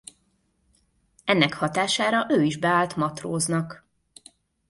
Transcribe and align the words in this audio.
Ennek 1.23 1.53
hatására 1.53 2.25
ő 2.29 2.41
is 2.43 2.57
beállt 2.57 2.95
matróznak. 2.95 3.85